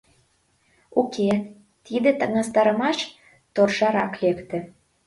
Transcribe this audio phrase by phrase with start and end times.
[0.99, 1.31] Уке,
[1.85, 2.99] тиде таҥастарымаш
[3.53, 4.59] торжарак лекте.